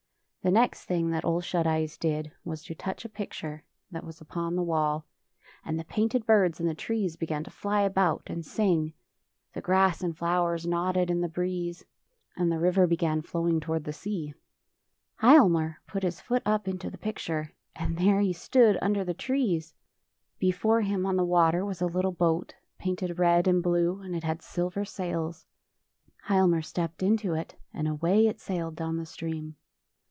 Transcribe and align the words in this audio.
The 0.43 0.49
next 0.49 0.85
thing 0.85 1.11
that 1.11 1.23
Ole 1.23 1.41
Shut 1.41 1.67
Eyes 1.67 1.99
did 1.99 2.31
was 2.43 2.63
to 2.63 2.73
touch 2.73 3.05
a 3.05 3.09
picture 3.09 3.63
that 3.91 4.03
was 4.03 4.19
upon 4.21 4.55
the 4.55 4.63
[35] 4.63 4.67
FAVORITE 4.67 5.03
FAIRY 5.03 5.03
TALES 5.03 5.03
RETOLD 5.13 5.47
wall, 5.53 5.61
and 5.63 5.79
the 5.79 5.93
painted 6.23 6.25
birds 6.25 6.59
in 6.59 6.65
the 6.65 6.73
trees 6.73 7.15
began 7.15 7.43
to 7.43 7.51
fly 7.51 7.81
about 7.83 8.23
and 8.25 8.43
sing, 8.43 8.93
the 9.53 9.61
grass 9.61 10.01
and 10.01 10.17
flowers 10.17 10.65
nodded 10.65 11.11
in 11.11 11.21
the 11.21 11.29
breeze, 11.29 11.85
and 12.35 12.51
the 12.51 12.57
river 12.57 12.87
began 12.87 13.21
flowing 13.21 13.59
toward 13.59 13.83
the 13.83 13.93
sea. 13.93 14.33
Hialmar 15.21 15.75
put 15.85 16.01
his 16.01 16.19
foot 16.19 16.41
up 16.43 16.67
into 16.67 16.89
the 16.89 16.97
picture— 16.97 17.51
and 17.75 17.99
there 17.99 18.19
he 18.21 18.33
stood 18.33 18.79
under 18.81 19.03
the 19.03 19.13
trees! 19.13 19.75
Be 20.39 20.49
fore 20.49 20.81
him 20.81 21.05
on 21.05 21.17
the 21.17 21.23
water 21.23 21.63
was 21.63 21.83
a 21.83 21.85
little 21.85 22.11
boat, 22.11 22.55
painted 22.79 23.19
red 23.19 23.47
and 23.47 23.61
blue, 23.61 23.99
and 24.01 24.15
it 24.15 24.23
had 24.23 24.41
silver 24.41 24.85
sails. 24.85 25.45
Hialmar 26.25 26.63
stepped 26.63 27.03
into 27.03 27.35
it, 27.35 27.57
and 27.71 27.87
away 27.87 28.25
it 28.25 28.39
sailed 28.39 28.75
down 28.75 28.97
the 28.97 29.05
stream. 29.05 29.57